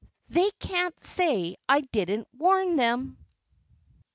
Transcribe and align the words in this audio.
"They 0.29 0.49
can't 0.57 0.99
say 0.99 1.57
I 1.69 1.81
didn't 1.81 2.27
warn 2.35 2.75
them!" 2.75 3.19